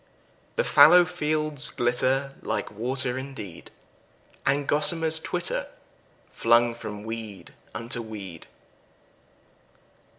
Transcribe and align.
The 0.55 0.63
fallow 0.63 1.05
fields 1.05 1.69
glitter 1.69 2.33
like 2.41 2.71
water 2.71 3.19
indeed, 3.19 3.69
And 4.47 4.67
gossamers 4.67 5.19
twitter, 5.19 5.67
flung 6.31 6.73
from 6.73 7.03
weed 7.03 7.53
unto 7.75 8.01
weed. 8.01 8.47